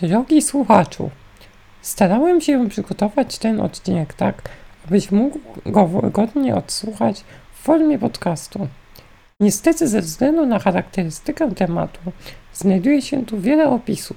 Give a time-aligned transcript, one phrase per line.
[0.00, 1.10] Drogi słuchaczu,
[1.82, 4.42] starałem się przygotować ten odcinek tak,
[4.86, 8.68] abyś mógł go wygodnie odsłuchać w formie podcastu.
[9.40, 12.00] Niestety, ze względu na charakterystykę tematu,
[12.54, 14.16] znajduje się tu wiele opisów.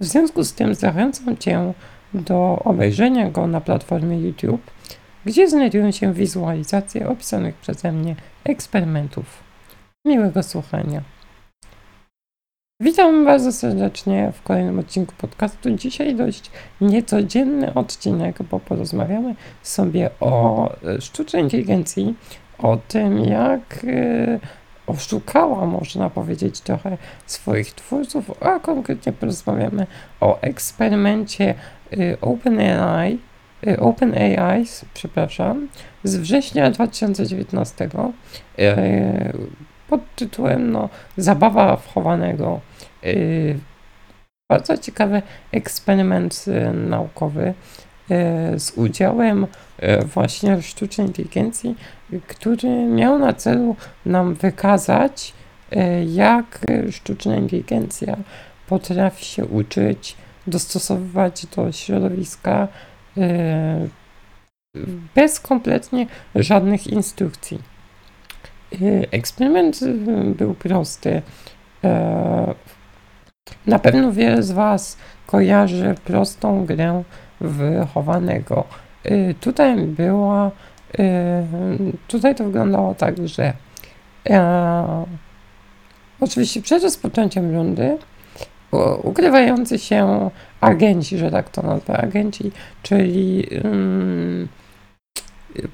[0.00, 1.72] W związku z tym zachęcam Cię
[2.14, 4.70] do obejrzenia go na platformie YouTube,
[5.24, 9.24] gdzie znajdują się wizualizacje opisanych przeze mnie eksperymentów.
[10.04, 11.02] Miłego słuchania.
[12.82, 15.70] Witam bardzo serdecznie w kolejnym odcinku podcastu.
[15.70, 16.50] Dzisiaj dość
[16.80, 22.14] niecodzienny odcinek, bo porozmawiamy sobie o e, sztucznej inteligencji,
[22.58, 24.40] o tym, jak e,
[24.86, 29.86] oszukała, można powiedzieć, trochę swoich twórców, a konkretnie porozmawiamy
[30.20, 31.54] o eksperymencie
[31.92, 33.18] e, OpenAI,
[33.78, 35.68] OpenAI, przepraszam,
[36.04, 37.88] z września 2019
[39.90, 42.60] pod tytułem no, Zabawa wchowanego.
[43.02, 43.58] Yy,
[44.50, 47.54] bardzo ciekawy eksperyment yy, naukowy
[48.08, 49.46] yy, z udziałem
[49.82, 51.76] yy, właśnie sztucznej inteligencji,
[52.26, 55.32] który miał na celu nam wykazać,
[55.70, 58.16] yy, jak sztuczna inteligencja
[58.68, 60.16] potrafi się uczyć,
[60.46, 62.68] dostosowywać do środowiska
[63.16, 63.24] yy,
[65.14, 67.58] bez kompletnie żadnych instrukcji.
[68.72, 69.94] Y, eksperyment y,
[70.34, 71.22] był prosty.
[71.84, 72.54] E,
[73.66, 77.02] na pewno wiele z Was kojarzy prostą grę
[77.40, 78.64] wychowanego.
[79.06, 80.50] Y, tutaj była,
[82.08, 83.52] tutaj to wyglądało tak, że
[84.30, 85.04] e,
[86.20, 87.98] oczywiście przed rozpoczęciem rundy
[89.02, 93.46] ukrywający się agenci, że tak to nazwę, agenci, czyli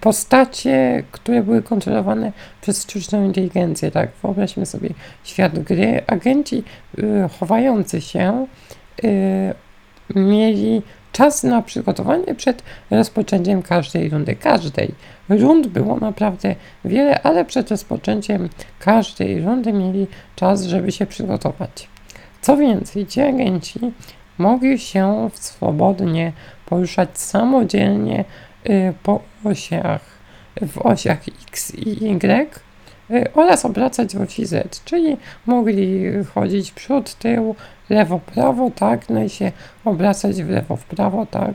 [0.00, 4.10] postacie, które były kontrolowane przez sztuczną inteligencję, tak?
[4.22, 4.90] Wyobraźmy sobie
[5.24, 6.02] świat gry.
[6.06, 6.62] Agenci
[6.98, 7.04] y,
[7.40, 8.46] chowający się
[9.04, 9.54] y,
[10.14, 10.82] mieli
[11.12, 14.34] czas na przygotowanie przed rozpoczęciem każdej rundy.
[14.34, 14.94] Każdej.
[15.28, 16.54] Rund było naprawdę
[16.84, 18.48] wiele, ale przed rozpoczęciem
[18.78, 21.88] każdej rundy mieli czas, żeby się przygotować.
[22.40, 23.80] Co więcej, ci agenci
[24.38, 26.32] mogli się swobodnie
[26.66, 28.24] poruszać samodzielnie
[29.02, 30.00] po osiach,
[30.66, 31.18] w osiach
[31.48, 32.60] X i Y
[33.10, 35.16] y, oraz obracać w osi Z, czyli
[35.46, 36.04] mogli
[36.34, 37.54] chodzić przód, tył,
[37.90, 39.52] lewo, prawo, tak, no i się
[39.84, 41.54] obracać w lewo, w prawo, tak.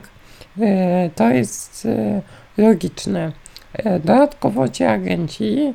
[0.58, 1.88] Y, to jest
[2.56, 3.32] logiczne.
[3.84, 5.74] Dodatkowo ci agenci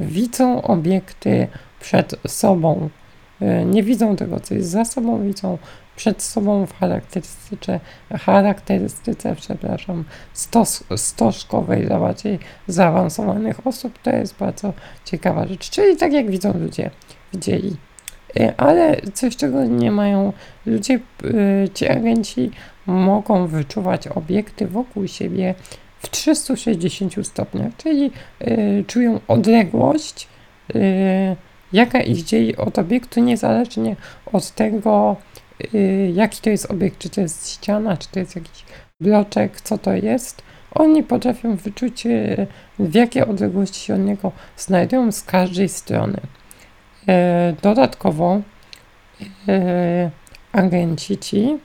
[0.00, 1.48] widzą obiekty
[1.80, 2.88] przed sobą.
[3.66, 5.58] Nie widzą tego, co jest za sobą, widzą
[5.98, 7.80] przed sobą w charakterystyce,
[8.12, 12.38] charakterystyce przepraszam, stos, stożkowej dla bardziej
[12.68, 13.98] zaawansowanych osób.
[14.02, 14.72] To jest bardzo
[15.04, 15.70] ciekawa rzecz.
[15.70, 16.90] Czyli tak jak widzą ludzie,
[17.32, 17.76] widzieli.
[18.40, 20.32] E, ale coś, czego nie mają
[20.66, 22.50] ludzie, e, ci agenci
[22.86, 25.54] mogą wyczuwać obiekty wokół siebie
[25.98, 28.10] w 360 stopniach, czyli
[28.42, 30.28] y, czują odległość,
[30.74, 31.36] y,
[31.72, 33.96] jaka ich dzieli od obiektu, niezależnie
[34.32, 35.16] od tego,
[35.47, 35.47] Y,
[36.12, 38.64] jaki to jest obiekt, czy to jest ściana, czy to jest jakiś
[39.00, 40.42] bloczek, co to jest.
[40.74, 42.46] Oni potrafią wyczuć, y,
[42.78, 46.20] w jakiej odległości się od niego znajdują z każdej strony.
[47.02, 47.06] Y,
[47.62, 48.40] dodatkowo
[50.52, 51.58] agenci ci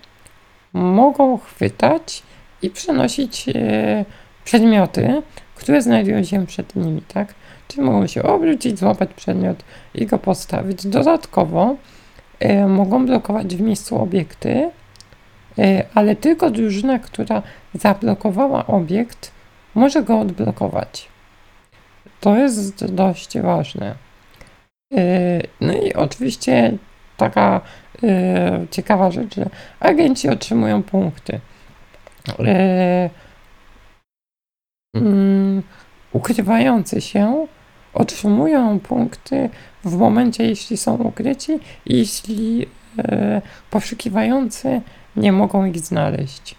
[0.74, 2.24] mogą chwytać
[2.62, 3.46] i przenosić
[4.44, 5.22] przedmioty,
[5.56, 7.34] które znajdują się przed nimi, tak?
[7.68, 9.64] Czyli mogą się obrócić, złapać przedmiot
[9.96, 10.88] i go postawić.
[10.88, 11.76] Dodatkowo
[12.68, 14.72] mogą blokować w miejscu obiekty,
[15.60, 17.42] e, ale tylko drużyna, która
[17.74, 19.32] zablokowała obiekt,
[19.76, 21.08] może go odblokować.
[22.20, 23.96] To jest dość ważne.
[24.94, 26.78] E, no i oczywiście
[27.18, 27.62] taka
[28.72, 29.50] ciekawa rzecz, że
[29.80, 31.40] agenci otrzymują punkty.
[34.96, 35.64] Mm,
[36.12, 37.48] ukrywający się
[37.94, 39.50] otrzymują punkty
[39.86, 42.66] w momencie, jeśli są ukryci jeśli
[43.00, 44.82] e, poszukiwający
[45.16, 46.56] nie mogą ich znaleźć.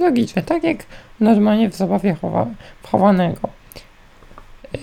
[0.00, 0.76] Logicznie, tak jak
[1.20, 2.46] normalnie w zabawie chowa,
[2.82, 3.48] chowanego.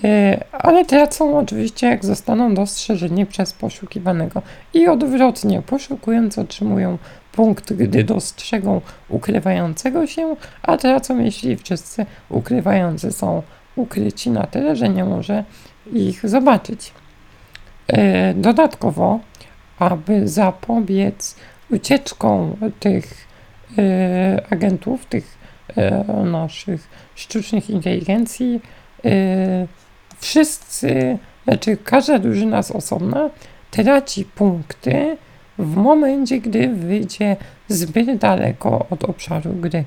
[0.04, 4.42] E, ale tracą oczywiście, jak zostaną dostrzeżeni przez poszukiwanego.
[4.74, 6.98] I odwrotnie, poszukujący otrzymują
[7.32, 13.42] punkt, gdy dostrzegą ukrywającego się, a tracą, jeśli wszyscy ukrywający są
[13.76, 15.44] ukryci na tyle, że nie może
[15.92, 16.92] ich zobaczyć.
[17.88, 19.20] E, dodatkowo,
[19.78, 21.36] aby zapobiec
[21.70, 23.28] ucieczkom tych
[23.78, 25.38] e, agentów, tych
[25.76, 28.60] e, naszych sztucznych inteligencji,
[30.18, 33.30] wszyscy, znaczy każda drużyna z osobna
[33.70, 35.16] traci punkty
[35.58, 37.36] w momencie, gdy wyjdzie
[37.68, 39.84] zbyt daleko od obszaru gry.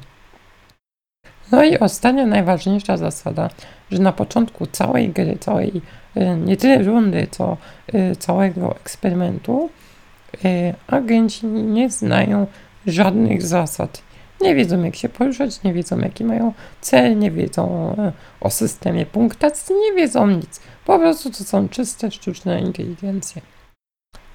[1.51, 3.49] No i ostatnia, najważniejsza zasada,
[3.91, 5.81] że na początku całej gry, całej
[6.17, 7.57] y, nie tyle rundy, co
[7.93, 9.69] y, całego eksperymentu,
[10.45, 12.47] y, agenci nie znają
[12.87, 14.01] żadnych zasad.
[14.41, 17.95] Nie wiedzą, jak się poruszać, nie wiedzą, jaki mają cel, nie wiedzą
[18.41, 20.59] o systemie punktacji, nie wiedzą nic.
[20.85, 23.41] Po prostu to są czyste sztuczne inteligencje.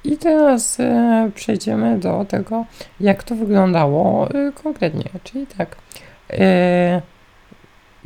[0.04, 0.78] I teraz
[1.34, 2.64] przejdziemy do tego,
[3.00, 4.28] jak to wyglądało
[4.62, 5.04] konkretnie.
[5.25, 5.76] Czyli tak,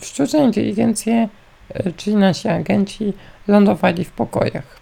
[0.00, 1.28] sztuczne inteligencje,
[1.68, 3.12] e, czyli nasi agenci,
[3.48, 4.80] lądowali w pokojach.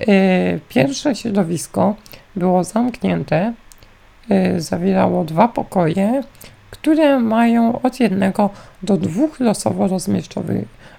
[0.00, 1.94] E, pierwsze środowisko
[2.36, 3.54] było zamknięte,
[4.30, 6.22] e, zawierało dwa pokoje,
[6.70, 8.50] które mają od jednego
[8.82, 9.88] do dwóch losowo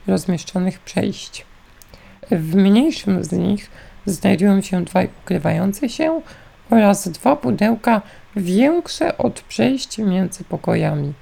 [0.07, 1.45] rozmieszczonych przejść.
[2.31, 3.69] W mniejszym z nich
[4.05, 6.21] znajdują się dwa ukrywające się
[6.69, 8.01] oraz dwa pudełka
[8.35, 11.13] większe od przejść między pokojami.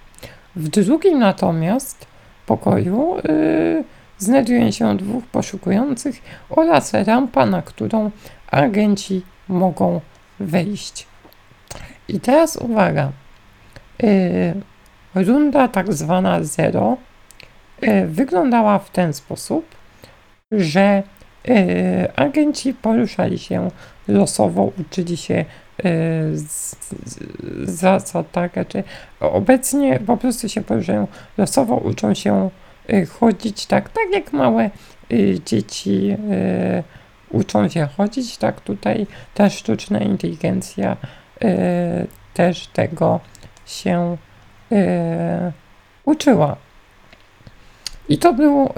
[0.57, 2.07] W drugim natomiast
[2.45, 3.83] pokoju yy,
[4.17, 8.11] znajduje się dwóch poszukujących oraz rampa, na którą
[8.51, 10.01] agenci mogą
[10.39, 11.07] wejść.
[12.07, 13.11] I teraz uwaga.
[14.03, 14.61] Yy,
[15.15, 16.97] runda tak zwana zero
[17.81, 19.65] yy, wyglądała w ten sposób,
[20.51, 21.03] że
[21.45, 21.55] yy,
[22.15, 23.71] agenci poruszali się
[24.07, 25.45] losowo, uczyli się
[27.63, 28.83] zasad, tak, czy
[29.19, 31.07] obecnie po prostu się poruszają
[31.37, 32.49] losowo, uczą się
[33.19, 34.69] chodzić, tak, tak jak małe
[35.45, 36.17] dzieci
[37.29, 40.97] uczą się chodzić, tak, tutaj ta sztuczna inteligencja
[42.33, 43.19] też tego
[43.65, 44.17] się
[46.05, 46.55] uczyła.
[48.09, 48.73] I to było,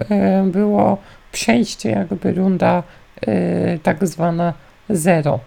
[0.46, 0.98] było
[1.32, 2.84] przejście, jakby runda
[3.28, 4.54] y, tak zwana
[4.90, 5.40] zero.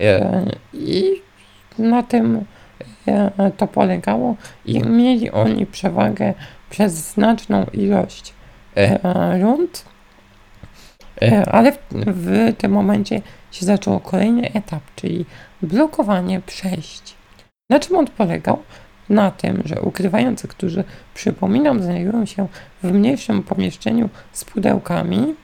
[0.00, 1.22] E, I
[1.78, 2.44] na tym
[3.08, 6.34] E, to polegało i mieli oni przewagę
[6.70, 8.34] przez znaczną ilość
[8.76, 9.84] e, rund,
[11.52, 15.24] ale w, w tym momencie się zaczął kolejny etap, czyli
[15.62, 17.14] blokowanie przejść.
[17.70, 18.62] Na czym on polegał?
[19.08, 20.84] Na tym, że ukrywający, którzy
[21.14, 22.48] przypominam, znajdują się
[22.82, 25.34] w mniejszym pomieszczeniu z pudełkami,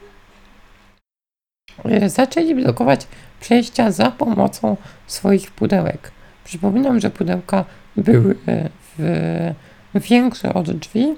[2.06, 3.06] zaczęli blokować
[3.40, 4.76] przejścia za pomocą
[5.06, 6.12] swoich pudełek.
[6.44, 7.64] Przypominam, że pudełka
[7.96, 8.68] były e,
[8.98, 9.54] w,
[9.94, 11.14] większe od drzwi,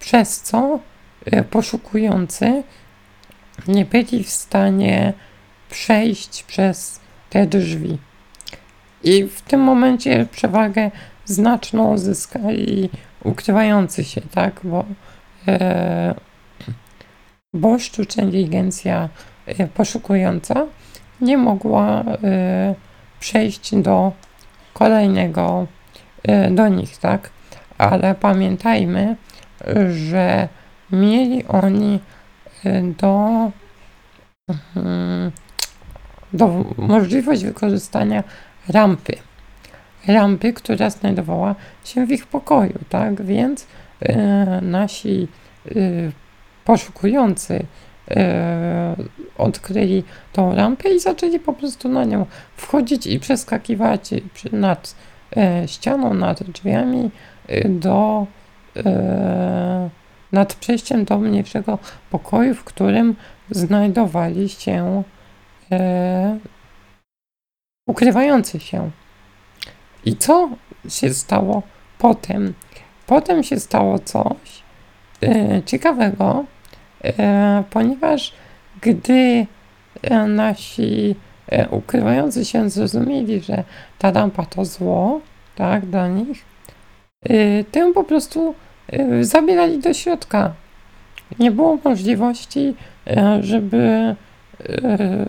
[0.00, 0.78] przez co
[1.24, 2.62] e, poszukujący
[3.68, 5.12] nie byli w stanie
[5.70, 7.00] przejść przez
[7.30, 7.98] te drzwi.
[9.04, 10.90] I w tym momencie przewagę
[11.24, 12.90] znaczną zyskali
[13.24, 14.60] ukrywający się, tak?
[14.64, 14.84] Bo,
[15.48, 16.14] e,
[17.54, 19.08] bo sztuczna inteligencja
[19.46, 20.66] e, poszukująca
[21.20, 22.74] nie mogła e,
[23.20, 24.12] przejść do
[24.74, 25.66] kolejnego
[26.22, 27.30] e, do nich, tak?
[27.78, 29.16] Ale pamiętajmy,
[29.90, 30.48] że
[30.92, 32.00] mieli oni
[32.98, 33.50] do,
[34.76, 35.32] mm,
[36.32, 38.24] do możliwość wykorzystania
[38.68, 39.12] rampy.
[40.06, 43.22] Rampy, która znajdowała się w ich pokoju, tak?
[43.22, 43.66] Więc
[44.00, 45.28] e, nasi
[46.64, 47.64] poszukujący
[48.10, 48.96] e,
[49.38, 52.26] odkryli tą rampę i zaczęli po prostu na nią
[52.56, 54.10] wchodzić i przeskakiwać
[54.52, 54.94] nad
[55.36, 57.10] e, ścianą, nad drzwiami
[57.48, 58.26] e, do
[58.76, 59.90] e,
[60.32, 61.78] nad przejściem do mniejszego
[62.10, 63.16] pokoju, w którym
[63.50, 65.02] znajdowali się
[65.72, 66.38] e,
[67.86, 68.90] ukrywający się.
[70.04, 70.48] I co
[70.88, 71.62] się stało
[71.98, 72.54] potem?
[73.06, 74.62] Potem się stało coś
[75.22, 76.44] e, ciekawego,
[77.04, 78.32] E, ponieważ
[78.80, 79.46] gdy
[80.02, 81.14] e, nasi
[81.48, 83.64] e, ukrywający się zrozumieli, że
[83.98, 85.20] ta lampa to zło,
[85.54, 86.44] tak, dla nich,
[87.70, 88.54] tym po prostu
[89.20, 90.54] zabierali do środka.
[91.38, 92.74] Nie było możliwości,
[93.40, 94.14] żeby
[94.68, 95.26] e,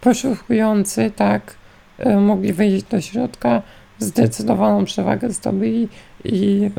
[0.00, 1.54] poszukujący, tak,
[2.20, 3.62] mogli wejść do środka,
[3.98, 5.88] zdecydowaną przewagę zdobyli
[6.24, 6.70] i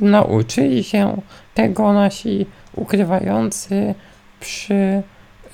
[0.00, 1.22] nauczyli się
[1.54, 3.94] tego nasi ukrywający
[4.40, 5.02] przy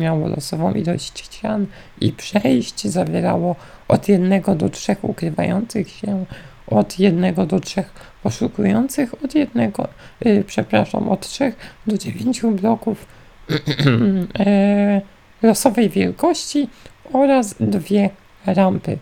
[0.00, 1.66] Miało losową ilość ścian
[2.00, 3.56] i przejść, zawierało
[3.88, 6.24] od jednego do trzech ukrywających się,
[6.66, 9.88] od jednego do trzech poszukujących, od jednego,
[10.24, 13.06] yy, przepraszam, od trzech do dziewięciu bloków
[13.48, 15.00] yy,
[15.48, 16.68] losowej wielkości
[17.12, 18.10] oraz dwie
[18.46, 18.98] rampy.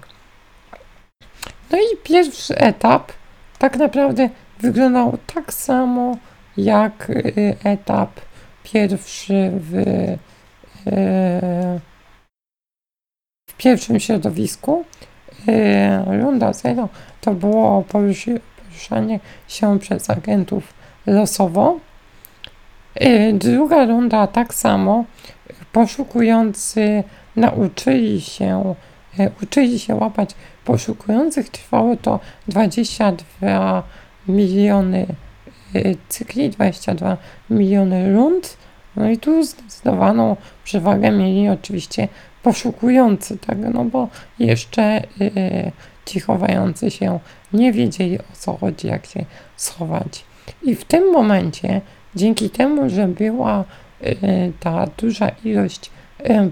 [1.72, 3.12] No i pierwszy etap
[3.58, 4.28] tak naprawdę
[4.60, 6.16] wyglądał tak samo
[6.56, 8.10] jak y, etap
[8.62, 10.18] pierwszy w, y,
[13.50, 14.84] w pierwszym środowisku.
[15.48, 16.88] Y, Runda 0
[17.20, 20.74] to było poruszanie się przez agentów
[21.06, 21.78] losowo.
[23.02, 25.04] Y, Druga runda tak samo
[25.72, 27.04] poszukujący
[27.36, 28.74] nauczyli się,
[29.42, 31.48] uczyli się łapać poszukujących.
[31.48, 33.82] Trwało to 22
[34.28, 35.06] miliony
[35.74, 37.16] e, cykli, 22
[37.50, 38.56] miliony rund.
[38.96, 42.08] No i tu zdecydowaną przewagę mieli oczywiście
[42.42, 45.02] poszukujący, tak, no bo jeszcze e,
[46.04, 47.18] ci chowający się
[47.52, 49.24] nie wiedzieli o co chodzi, jak się
[49.56, 50.24] schować.
[50.62, 51.80] I w tym momencie,
[52.14, 53.64] dzięki temu, że była
[54.60, 55.90] ta duża ilość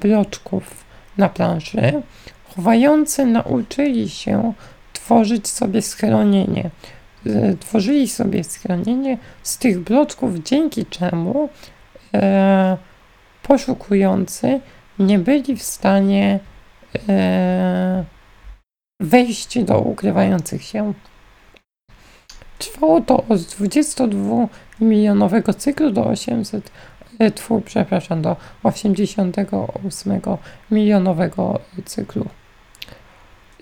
[0.01, 0.85] bloczków
[1.19, 2.03] na planszy,
[2.57, 4.53] chowający nauczyli się
[4.93, 6.71] tworzyć sobie schronienie.
[7.61, 11.49] Tworzyli sobie schronienie z tych bloczków, dzięki czemu
[12.15, 12.77] e,
[13.43, 14.61] poszukujący
[14.99, 16.41] nie byli w stanie
[17.09, 18.05] e,
[19.01, 20.93] wejść do ukrywających się.
[22.59, 24.49] Trwało to od 22
[24.81, 26.71] milionowego cyklu do 800,
[27.19, 30.21] e, tfu, przepraszam, do 88
[30.71, 32.27] milionowego cyklu.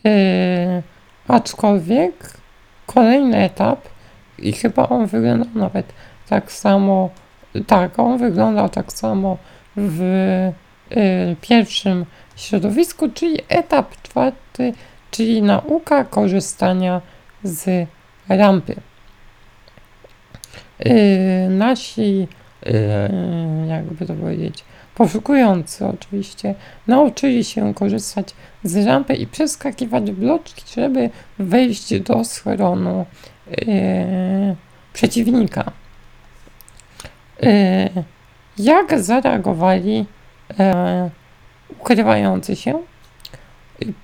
[0.07, 0.83] E,
[1.29, 2.33] aczkolwiek
[2.87, 3.89] kolejny etap
[4.39, 5.93] i chyba on wyglądał nawet
[6.29, 7.11] tak samo,
[7.67, 9.39] tak, on wyglądał tak samo
[9.77, 10.03] w
[10.91, 14.73] e, pierwszym środowisku, czyli etap czwarty,
[15.11, 17.01] czyli nauka korzystania
[17.43, 17.89] z
[18.29, 18.75] rampy.
[20.85, 22.29] Yy, nasi,
[22.67, 24.65] yy, jakby to powiedzieć,
[24.99, 26.55] poszukujący oczywiście,
[26.87, 33.07] nauczyli się korzystać z rampy i przeskakiwać bloczki, żeby wejść do schronu
[33.51, 34.57] yy,
[34.93, 35.73] przeciwnika.
[37.43, 37.51] Yy,
[38.59, 40.07] jak zareagowali yy,
[41.79, 42.83] ukrywający się?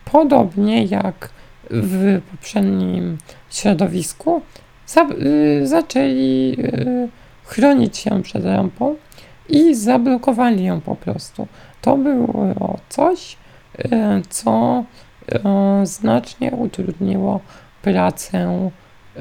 [0.05, 1.31] Podobnie jak
[1.71, 3.19] w poprzednim
[3.51, 4.43] środowisku,
[4.87, 5.07] za,
[5.63, 6.57] zaczęli
[7.45, 8.97] chronić się przed rampą
[9.49, 11.47] i zablokowali ją po prostu.
[11.81, 13.37] To było coś,
[13.79, 13.89] y,
[14.29, 14.85] co
[15.83, 17.41] y, znacznie utrudniło
[17.83, 18.71] pracę
[19.17, 19.21] y,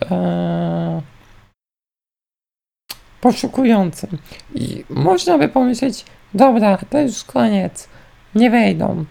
[3.21, 4.17] poszukującym.
[4.55, 7.89] I można by pomyśleć, dobra, to już koniec,
[8.35, 9.05] nie wejdą.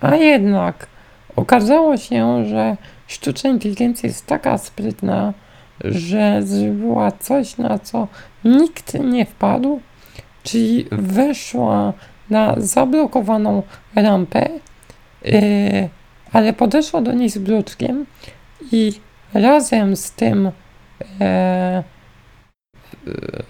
[0.00, 0.86] A jednak
[1.36, 5.32] okazało się, że sztuczna inteligencja jest taka sprytna,
[5.84, 8.08] że zrobiła coś, na co
[8.44, 9.80] nikt nie wpadł,
[10.42, 11.92] czyli weszła
[12.30, 13.62] na zablokowaną
[13.94, 14.48] rampę,
[15.24, 15.88] yy,
[16.32, 18.06] ale podeszła do niej z bloczkiem
[18.72, 18.92] i
[19.34, 20.50] razem z tym
[21.20, 21.82] e,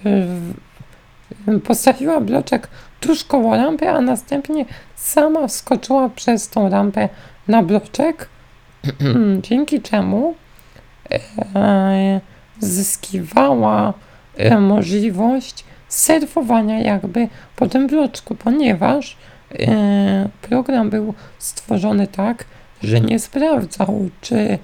[0.06, 2.68] e, postawiła bloczek
[3.00, 7.08] tuż koło rampy, a następnie sama wskoczyła przez tą rampę
[7.48, 8.28] na bloczek,
[9.48, 10.34] dzięki czemu
[11.54, 12.20] e,
[12.60, 13.94] zyskiwała
[14.36, 19.16] e, możliwość surfowania jakby po tym bloczku, ponieważ
[19.58, 22.44] e, program był stworzony tak,
[22.82, 24.58] że nie sprawdzał, czy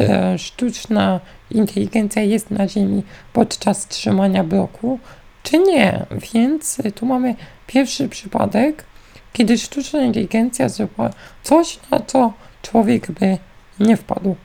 [0.00, 1.20] e, sztuczna
[1.50, 4.98] inteligencja jest na Ziemi podczas trzymania bloku,
[5.42, 6.06] czy nie.
[6.34, 7.34] Więc tu mamy
[7.66, 8.84] pierwszy przypadek,
[9.32, 11.10] kiedy sztuczna inteligencja zrobiła
[11.42, 13.38] coś, na co człowiek by
[13.80, 14.36] nie wpadł.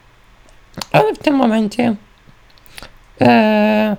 [0.92, 1.96] Ale w tym momencie
[3.22, 3.98] e,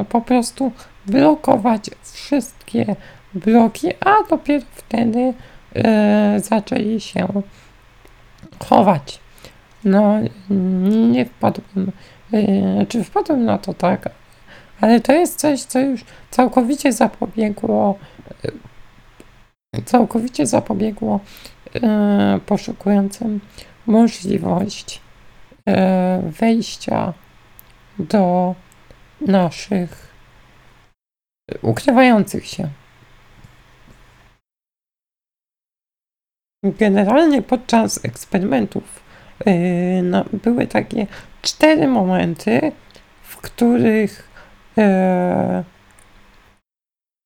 [0.09, 0.71] po prostu
[1.05, 2.95] blokować wszystkie
[3.33, 5.33] bloki, a dopiero wtedy
[6.37, 7.27] zaczęli się
[8.59, 9.19] chować.
[9.83, 10.19] No,
[11.09, 11.91] nie wpadłem,
[12.89, 14.09] czy wpadłem na to tak,
[14.81, 17.99] ale to jest coś, co już całkowicie zapobiegło,
[19.73, 21.19] e, całkowicie zapobiegło
[21.75, 23.39] e, poszukującym
[23.87, 25.01] możliwość
[26.39, 27.13] wejścia
[27.99, 28.55] do
[29.21, 30.09] naszych
[31.61, 32.69] ukrywających się.
[36.63, 39.08] Generalnie podczas eksperymentów yy,
[40.03, 41.07] no, były takie
[41.41, 42.71] cztery momenty,
[43.23, 44.29] w których
[44.77, 44.83] yy,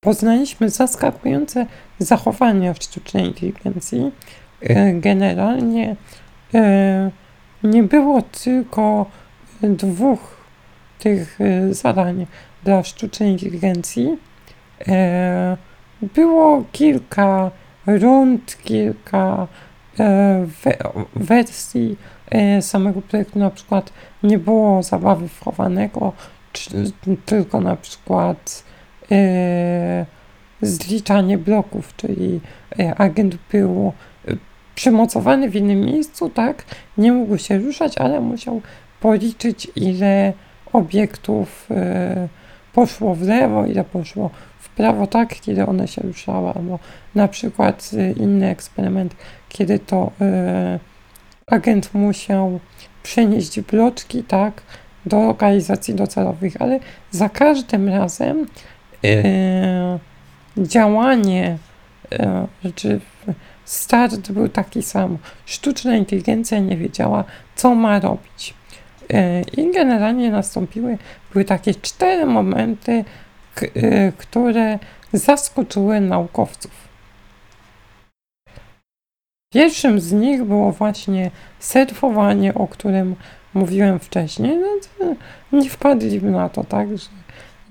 [0.04, 1.66] poznaliśmy zaskakujące
[2.00, 4.12] zachowania w sztucznej inteligencji.
[4.62, 5.96] Yy, generalnie
[7.64, 9.06] nie było tylko
[9.62, 10.38] dwóch
[11.00, 11.40] tych
[11.72, 12.26] zadań
[12.64, 14.18] dla sztucznej inteligencji.
[16.02, 17.52] Było kilka
[17.88, 19.48] rund, kilka
[20.00, 20.46] e,
[21.16, 21.98] wersji
[22.32, 26.14] e, samego projektu, na przykład nie było zabawy wchowanego,
[26.54, 26.92] czy,
[27.26, 28.64] tylko na przykład
[29.12, 30.06] e,
[30.62, 32.42] zliczanie bloków, czyli
[32.98, 33.94] agent był
[34.76, 36.66] przymocowany w innym miejscu, tak,
[36.98, 38.62] nie mógł się ruszać, ale musiał
[39.00, 40.34] policzyć ile
[40.74, 41.70] obiektów
[42.74, 44.30] poszło w lewo, ile poszło
[44.76, 46.80] prawo tak, kiedy one się ruszały, albo
[47.16, 49.16] na przykład y, inny eksperyment,
[49.50, 50.80] kiedy to y,
[51.48, 52.60] agent musiał
[53.04, 54.62] przenieść bloczki, tak,
[55.06, 56.80] do lokalizacji docelowych, ale
[57.12, 58.48] za każdym razem
[59.06, 60.00] y,
[60.58, 61.58] działanie,
[62.66, 63.00] y, czy
[63.66, 65.18] start był taki sam.
[65.46, 67.24] Sztuczna inteligencja nie wiedziała,
[67.56, 68.54] co ma robić.
[69.58, 70.98] I generalnie nastąpiły,
[71.34, 73.06] były takie cztery momenty,
[74.18, 74.80] które
[75.14, 76.84] zaskoczyły naukowców.
[79.54, 83.16] Pierwszym z nich było właśnie surfowanie, o którym
[83.54, 84.60] mówiłem wcześniej.
[85.00, 85.16] No,
[85.60, 87.08] nie wpadliby na to, tak, że,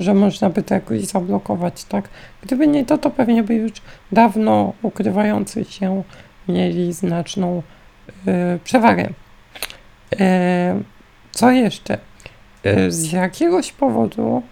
[0.00, 2.08] że można by to jakoś zablokować, tak.
[2.42, 3.72] Gdyby nie to, to pewnie by już
[4.12, 6.02] dawno ukrywający się
[6.48, 7.62] mieli znaczną
[8.28, 9.08] y, przewagę.
[10.12, 10.18] Y,
[11.30, 11.98] co jeszcze?
[12.66, 14.42] Y, z jakiegoś powodu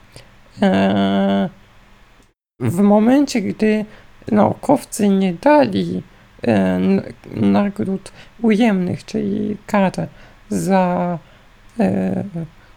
[2.60, 3.84] w momencie, gdy
[4.32, 6.02] naukowcy nie dali
[6.46, 6.80] e,
[7.34, 10.06] nagród ujemnych, czyli karę
[10.48, 11.18] za
[11.80, 12.24] e,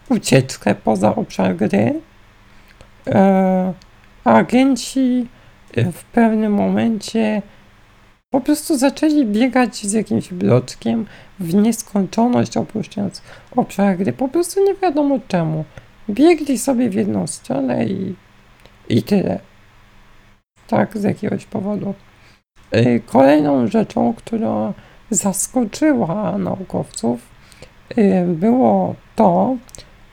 [0.09, 2.01] ucieczkę poza obszar gry,
[4.23, 5.27] agenci
[5.75, 7.41] w pewnym momencie
[8.29, 11.05] po prostu zaczęli biegać z jakimś bloczkiem
[11.39, 13.21] w nieskończoność, opuszczając
[13.55, 14.13] obszar gry.
[14.13, 15.65] Po prostu nie wiadomo czemu.
[16.09, 18.15] Biegli sobie w jedną stronę i,
[18.89, 19.39] i tyle.
[20.67, 21.93] Tak, z jakiegoś powodu.
[22.75, 24.73] Y, kolejną rzeczą, która
[25.09, 27.19] zaskoczyła naukowców,
[27.97, 29.57] y, było to,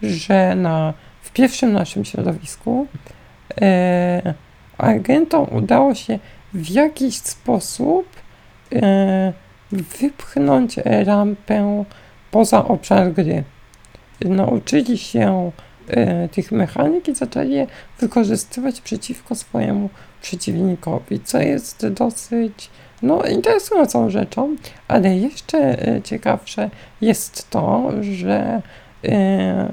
[0.03, 2.87] że na, w pierwszym naszym środowisku
[3.51, 4.35] y,
[4.79, 6.19] agentom udało się
[6.55, 8.07] w jakiś sposób
[9.73, 11.85] wypchnąć rampę
[12.31, 13.45] poza obszar gry.
[14.21, 15.53] Nauczyli się
[16.33, 17.67] tych mechanik i zaczęli je
[18.01, 19.91] wykorzystywać przeciwko swojemu
[20.23, 22.71] przeciwnikowi, co jest dosyć
[23.03, 24.57] no, interesującą rzeczą,
[24.89, 28.63] ale jeszcze e, ciekawsze jest to, że
[29.05, 29.73] e,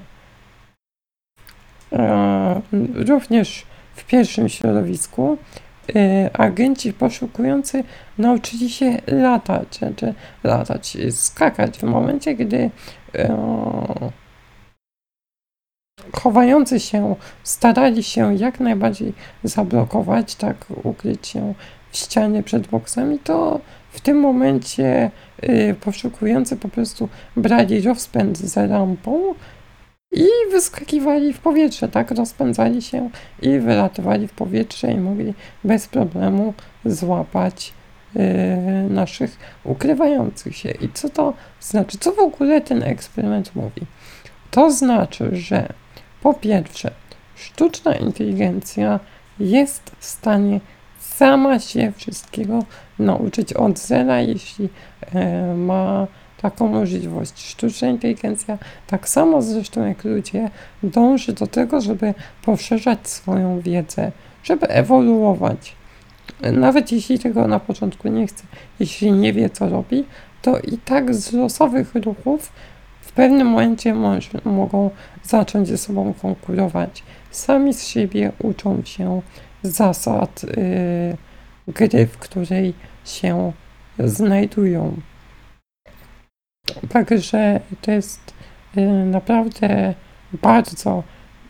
[1.93, 2.62] e,
[2.93, 5.38] również w pierwszym środowisku
[5.95, 7.84] e, agenci poszukujący
[8.17, 12.69] nauczyli się latać, czy, czy latać, skakać w momencie, gdy
[13.15, 13.38] e,
[16.15, 21.54] chowający się starali się jak najbardziej zablokować, tak ukryć się
[21.91, 23.60] w ścianie przed boksami, to
[23.91, 25.12] w tym momencie
[25.43, 29.36] y, poszukujący po prostu brali rozpęd za lampą
[30.12, 32.12] i wyskakiwali w powietrze, tak?
[32.12, 33.10] Rozpędzali się
[33.41, 36.54] i wylatywali w powietrze i mogli bez problemu
[36.86, 37.74] złapać
[38.15, 38.20] y,
[38.89, 40.72] naszych ukrywających się.
[40.72, 41.98] I co to znaczy?
[41.98, 43.82] Co w ogóle ten eksperyment mówi?
[44.52, 45.74] To znaczy, że
[46.21, 46.91] po pierwsze,
[47.36, 48.99] sztuczna inteligencja
[49.39, 50.60] jest w stanie
[50.99, 52.63] sama się wszystkiego
[52.99, 54.69] nauczyć od zera, jeśli
[55.13, 56.08] e, ma
[56.41, 57.49] taką możliwość.
[57.49, 60.49] Sztuczna inteligencja, tak samo zresztą jak ludzie,
[60.84, 64.12] dąży do tego, żeby poszerzać swoją wiedzę,
[64.43, 65.75] żeby ewoluować.
[66.53, 68.43] Nawet jeśli tego na początku nie chce,
[68.80, 70.06] jeśli nie wie, co robi,
[70.41, 72.51] to i tak z losowych ruchów
[73.17, 74.89] pewnym momencie może, mogą
[75.23, 77.03] zacząć ze sobą konkurować.
[77.32, 79.21] Sami z siebie uczą się
[79.63, 81.17] zasad y,
[81.67, 82.73] gry, w której
[83.06, 83.51] się
[83.99, 85.01] znajdują.
[86.89, 88.34] Także to jest
[88.77, 89.93] y, naprawdę
[90.34, 91.03] bardzo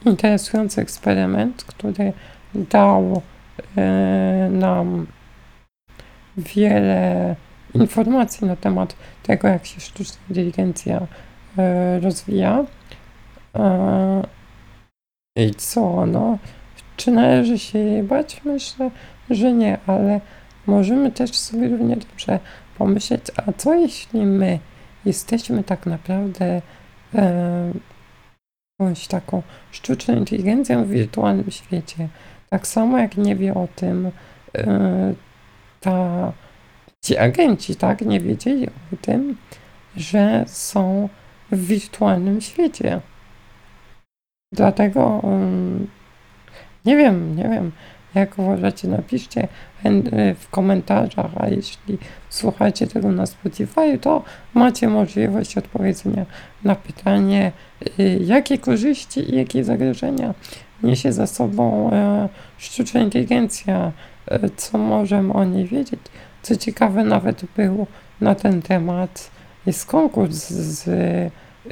[0.05, 2.13] interesujący eksperyment, który
[2.53, 3.21] dał
[3.77, 5.07] y, nam
[6.37, 7.35] wiele
[7.73, 11.07] informacji na temat tego, jak się sztuczna inteligencja
[12.01, 12.65] rozwija.
[15.35, 16.37] I co, no,
[16.97, 18.41] czy należy się jej bać?
[18.45, 18.91] Myślę,
[19.29, 20.21] że nie, ale
[20.67, 22.39] możemy też sobie równie dobrze
[22.77, 24.59] pomyśleć, a co jeśli my
[25.05, 26.61] jesteśmy tak naprawdę
[27.15, 27.71] e,
[28.79, 32.07] jakąś taką sztuczną inteligencją w wirtualnym świecie.
[32.49, 34.11] Tak samo jak nie wie o tym
[34.57, 35.13] e,
[35.81, 36.31] ta,
[37.03, 39.37] ci agenci, tak, nie wiedzieli o tym,
[39.95, 41.09] że są
[41.51, 43.01] w wirtualnym świecie.
[44.51, 45.87] Dlatego um,
[46.85, 47.71] nie wiem, nie wiem,
[48.15, 49.47] jak uważacie, napiszcie
[50.39, 51.97] w komentarzach, a jeśli
[52.29, 56.25] słuchacie tego na Spotify, to macie możliwość odpowiedzenia
[56.63, 57.51] na pytanie,
[57.99, 60.33] y, jakie korzyści i jakie zagrożenia
[60.83, 63.91] niesie za sobą e, sztuczna inteligencja,
[64.27, 65.99] e, co możemy o niej wiedzieć.
[66.41, 67.87] Co ciekawe, nawet był
[68.21, 69.31] na ten temat,
[69.67, 70.89] jest konkurs z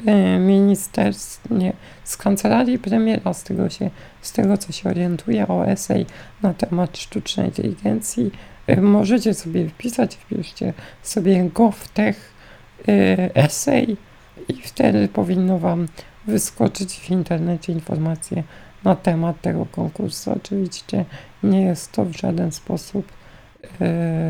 [0.00, 1.72] Y, ministerstw, nie,
[2.04, 3.90] z kancelarii premiera, z tego, się,
[4.22, 6.06] z tego co się orientuje o esej
[6.42, 8.30] na temat sztucznej inteligencji.
[8.70, 12.32] Y, możecie sobie wpisać, wpiszcie sobie GovTech
[12.88, 13.96] y, esej
[14.48, 15.88] i wtedy powinno Wam
[16.26, 18.42] wyskoczyć w internecie informacje
[18.84, 20.32] na temat tego konkursu.
[20.32, 21.04] Oczywiście
[21.42, 23.12] nie jest to w żaden sposób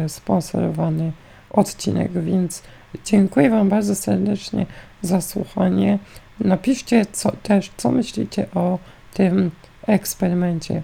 [0.09, 1.13] sponsorowany
[1.51, 2.63] odcinek, więc
[3.05, 4.67] dziękuję Wam bardzo serdecznie
[5.03, 5.99] za słuchanie.
[6.41, 8.79] Napiszcie co, też, co myślicie o
[9.15, 9.51] tym
[9.87, 10.83] eksperymencie.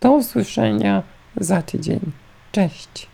[0.00, 1.02] Do usłyszenia
[1.36, 2.00] za tydzień.
[2.52, 3.13] Cześć.